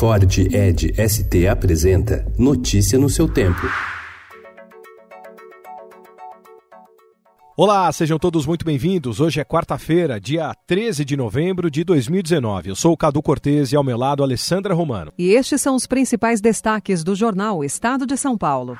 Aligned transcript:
Ford 0.00 0.38
Ed 0.38 0.94
ST 0.96 1.46
apresenta 1.46 2.24
Notícia 2.38 2.98
no 2.98 3.10
seu 3.10 3.28
tempo. 3.28 3.60
Olá, 7.54 7.92
sejam 7.92 8.18
todos 8.18 8.46
muito 8.46 8.64
bem-vindos. 8.64 9.20
Hoje 9.20 9.40
é 9.40 9.44
quarta-feira, 9.44 10.18
dia 10.18 10.54
13 10.66 11.04
de 11.04 11.18
novembro 11.18 11.70
de 11.70 11.84
2019. 11.84 12.70
Eu 12.70 12.76
sou 12.76 12.94
o 12.94 12.96
Cadu 12.96 13.22
Cortez 13.22 13.72
e 13.72 13.76
ao 13.76 13.84
meu 13.84 13.98
lado 13.98 14.22
Alessandra 14.22 14.72
Romano. 14.72 15.12
E 15.18 15.34
estes 15.34 15.60
são 15.60 15.76
os 15.76 15.86
principais 15.86 16.40
destaques 16.40 17.04
do 17.04 17.14
jornal 17.14 17.62
Estado 17.62 18.06
de 18.06 18.16
São 18.16 18.38
Paulo. 18.38 18.78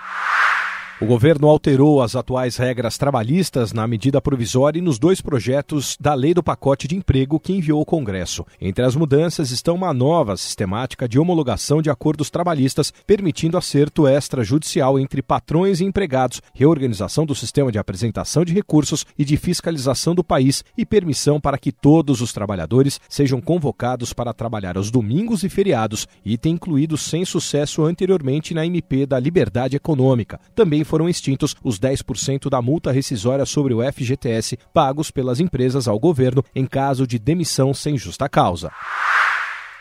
O 1.03 1.07
governo 1.07 1.48
alterou 1.48 2.03
as 2.03 2.14
atuais 2.14 2.59
regras 2.59 2.98
trabalhistas 2.98 3.73
na 3.73 3.87
medida 3.87 4.21
provisória 4.21 4.79
e 4.79 4.82
nos 4.82 4.99
dois 4.99 5.23
projetos 5.23 5.96
da 5.99 6.12
Lei 6.12 6.35
do 6.35 6.43
Pacote 6.43 6.87
de 6.87 6.95
Emprego 6.95 7.41
que 7.41 7.55
enviou 7.55 7.79
ao 7.79 7.87
Congresso. 7.87 8.45
Entre 8.61 8.85
as 8.85 8.95
mudanças 8.95 9.50
estão 9.50 9.77
uma 9.77 9.95
nova 9.95 10.36
sistemática 10.36 11.09
de 11.09 11.18
homologação 11.18 11.81
de 11.81 11.89
acordos 11.89 12.29
trabalhistas, 12.29 12.93
permitindo 13.07 13.57
acerto 13.57 14.07
extrajudicial 14.07 14.99
entre 14.99 15.22
patrões 15.22 15.81
e 15.81 15.86
empregados, 15.86 16.43
reorganização 16.53 17.25
do 17.25 17.35
sistema 17.35 17.72
de 17.72 17.79
apresentação 17.79 18.44
de 18.44 18.53
recursos 18.53 19.07
e 19.19 19.25
de 19.25 19.39
fiscalização 19.39 20.14
do 20.14 20.22
país 20.22 20.63
e 20.77 20.85
permissão 20.85 21.41
para 21.41 21.57
que 21.57 21.72
todos 21.72 22.21
os 22.21 22.30
trabalhadores 22.30 23.00
sejam 23.08 23.41
convocados 23.41 24.13
para 24.13 24.35
trabalhar 24.35 24.77
aos 24.77 24.91
domingos 24.91 25.44
e 25.44 25.49
feriados, 25.49 26.07
item 26.22 26.57
incluído 26.57 26.99
sem 26.99 27.25
sucesso 27.25 27.85
anteriormente 27.85 28.53
na 28.53 28.67
MP 28.67 29.07
da 29.07 29.19
Liberdade 29.19 29.77
Econômica. 29.77 30.39
Também 30.55 30.85
foram 30.90 31.08
extintos 31.08 31.54
os 31.62 31.79
10% 31.79 32.50
da 32.50 32.61
multa 32.61 32.91
rescisória 32.91 33.47
sobre 33.47 33.72
o 33.72 33.80
FGTS 33.92 34.58
pagos 34.75 35.08
pelas 35.08 35.39
empresas 35.39 35.86
ao 35.86 36.00
governo 36.00 36.44
em 36.53 36.66
caso 36.66 37.06
de 37.06 37.16
demissão 37.16 37.72
sem 37.72 37.97
justa 37.97 38.28
causa. 38.28 38.72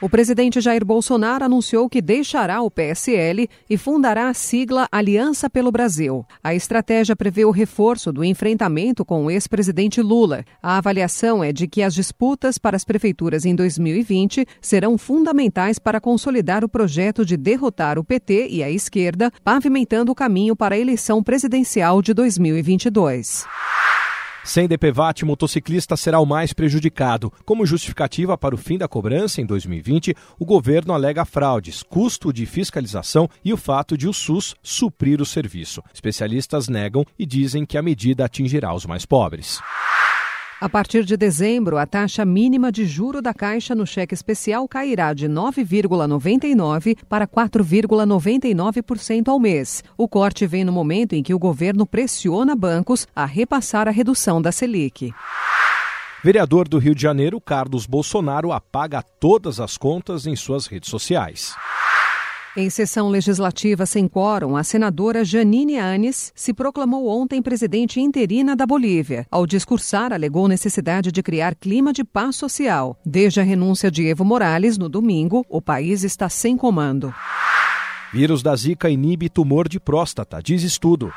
O 0.02 0.08
presidente 0.08 0.62
Jair 0.62 0.86
Bolsonaro 0.86 1.44
anunciou 1.44 1.90
que 1.90 2.02
deixará 2.02 2.62
o 2.62 2.72
PSL 2.72 3.50
e 3.70 3.78
fundará 3.78 4.30
a 4.30 4.34
sigla 4.34 4.88
Aliança 4.90 5.50
pelo 5.50 5.74
Brasil. 5.74 6.26
A 6.42 6.56
estratégia 6.56 7.18
prevê 7.18 7.44
o 7.44 7.52
reforço 7.52 8.10
do 8.14 8.24
enfrentamento 8.24 9.04
com 9.04 9.26
o 9.26 9.32
ex-presidente 9.32 10.02
Lula. 10.02 10.46
A 10.64 10.78
avaliação 10.78 11.44
é 11.44 11.52
de 11.52 11.68
que 11.68 11.84
as 11.84 11.94
disputas 11.94 12.58
para 12.58 12.78
as 12.78 12.86
prefeituras 12.86 13.44
em 13.44 13.54
2020 13.54 14.46
serão 14.62 14.98
fundamentais 14.98 15.78
para 15.78 16.00
consolidar 16.00 16.64
o 16.64 16.70
projeto 16.70 17.26
de 17.26 17.36
derrotar 17.36 18.00
o 18.00 18.04
PT 18.04 18.48
e 18.52 18.64
a 18.64 18.72
esquerda, 18.72 19.30
pavimentando 19.44 20.14
o 20.14 20.16
caminho 20.16 20.56
para 20.56 20.76
a 20.76 20.80
eleição 20.80 21.22
presidencial 21.22 22.02
de 22.02 22.14
2022. 22.14 23.46
Sem 24.50 24.68
DPVAT, 24.68 25.26
motociclista 25.26 25.96
será 25.96 26.20
o 26.20 26.26
mais 26.26 26.54
prejudicado. 26.54 27.32
Como 27.46 27.68
justificativa 27.68 28.36
para 28.36 28.56
o 28.56 28.58
fim 28.58 28.80
da 28.80 28.88
cobrança 28.88 29.40
em 29.40 29.46
2020, 29.46 30.16
o 30.40 30.44
governo 30.44 30.92
alega 30.92 31.24
fraudes, 31.24 31.84
custo 31.84 32.34
de 32.34 32.48
fiscalização 32.48 33.30
e 33.46 33.54
o 33.54 33.58
fato 33.58 33.96
de 33.96 34.08
o 34.08 34.12
SUS 34.14 34.56
suprir 34.64 35.22
o 35.22 35.26
serviço. 35.26 35.84
Especialistas 35.94 36.68
negam 36.68 37.06
e 37.20 37.28
dizem 37.28 37.64
que 37.64 37.78
a 37.78 37.84
medida 37.84 38.26
atingirá 38.26 38.74
os 38.74 38.88
mais 38.88 39.06
pobres. 39.06 39.60
A 40.62 40.68
partir 40.68 41.06
de 41.06 41.16
dezembro, 41.16 41.78
a 41.78 41.86
taxa 41.86 42.26
mínima 42.26 42.70
de 42.70 42.86
juro 42.86 43.22
da 43.22 43.34
Caixa 43.34 43.74
no 43.74 43.88
cheque 43.88 44.14
especial 44.14 44.68
cairá 44.68 45.14
de 45.14 45.30
9,99% 45.30 46.98
para 47.08 47.26
4,99% 47.26 49.30
ao 49.30 49.40
mês. 49.40 49.82
O 49.98 50.06
corte 50.06 50.46
vem 50.46 50.66
no 50.66 50.74
momento 50.74 51.14
em 51.14 51.24
que 51.24 51.34
o 51.34 51.40
governo 51.40 51.86
pressiona 51.86 52.58
bancos 52.58 53.08
a 53.16 53.26
repassar 53.26 53.88
a 53.88 53.92
redução 53.92 54.42
da 54.42 54.52
Selic. 54.52 55.14
Vereador 56.22 56.68
do 56.68 56.78
Rio 56.78 56.94
de 56.94 57.02
Janeiro, 57.02 57.40
Carlos 57.40 57.86
Bolsonaro, 57.86 58.52
apaga 58.52 59.02
todas 59.02 59.62
as 59.62 59.78
contas 59.78 60.28
em 60.28 60.36
suas 60.36 60.68
redes 60.68 60.90
sociais. 60.90 61.56
Em 62.58 62.68
sessão 62.68 63.10
legislativa 63.10 63.86
sem 63.86 64.08
quórum, 64.08 64.58
a 64.58 64.64
senadora 64.64 65.24
Janine 65.24 65.78
Anes 65.78 66.32
se 66.34 66.52
proclamou 66.52 67.08
ontem 67.08 67.44
presidente 67.44 68.02
interina 68.02 68.56
da 68.56 68.66
Bolívia. 68.66 69.28
Ao 69.30 69.46
discursar, 69.46 70.12
alegou 70.12 70.48
necessidade 70.48 71.12
de 71.12 71.22
criar 71.22 71.54
clima 71.54 71.94
de 71.94 72.04
paz 72.04 72.36
social. 72.36 73.00
Desde 73.06 73.40
a 73.40 73.44
renúncia 73.44 73.92
de 73.92 74.08
Evo 74.08 74.26
Morales 74.26 74.80
no 74.80 74.90
domingo, 74.90 75.46
o 75.48 75.62
país 75.62 76.04
está 76.04 76.28
sem 76.28 76.58
comando. 76.58 77.14
Vírus 78.12 78.42
da 78.42 78.56
Zika 78.56 78.90
inibe 78.90 79.30
tumor 79.30 79.70
de 79.70 79.80
próstata, 79.80 80.42
diz 80.42 80.64
estudo. 80.64 81.14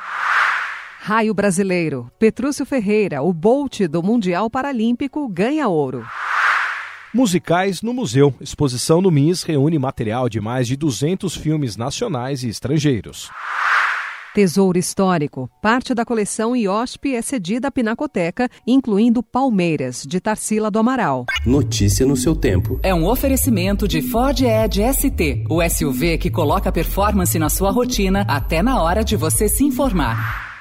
Raio 0.99 1.33
brasileiro. 1.33 2.11
Petrúcio 2.19 2.63
Ferreira, 2.63 3.23
o 3.23 3.33
Bolt 3.33 3.81
do 3.87 4.03
Mundial 4.03 4.51
Paralímpico, 4.51 5.27
ganha 5.27 5.67
ouro. 5.67 6.05
Musicais 7.13 7.83
no 7.83 7.93
Museu. 7.93 8.33
Exposição 8.41 8.99
no 8.99 9.11
MIS 9.11 9.43
reúne 9.43 9.77
material 9.77 10.27
de 10.27 10.41
mais 10.41 10.67
de 10.67 10.75
200 10.75 11.35
filmes 11.35 11.77
nacionais 11.77 12.43
e 12.43 12.49
estrangeiros. 12.49 13.29
Tesouro 14.33 14.79
Histórico. 14.79 15.47
Parte 15.61 15.93
da 15.93 16.03
coleção 16.03 16.55
IOSP 16.55 17.13
é 17.13 17.21
cedida 17.21 17.67
à 17.67 17.71
Pinacoteca, 17.71 18.49
incluindo 18.65 19.21
Palmeiras, 19.21 20.03
de 20.07 20.19
Tarsila 20.19 20.71
do 20.71 20.79
Amaral. 20.79 21.27
Notícia 21.45 22.03
no 22.03 22.17
seu 22.17 22.35
tempo. 22.35 22.79
É 22.81 22.95
um 22.95 23.05
oferecimento 23.05 23.87
de 23.87 24.01
Ford 24.01 24.41
Edge 24.41 24.81
ST, 24.91 25.43
o 25.47 25.61
SUV 25.69 26.17
que 26.17 26.31
coloca 26.31 26.71
performance 26.71 27.37
na 27.37 27.47
sua 27.47 27.69
rotina 27.69 28.25
até 28.27 28.63
na 28.63 28.81
hora 28.81 29.03
de 29.03 29.15
você 29.15 29.47
se 29.47 29.63
informar. 29.63 30.52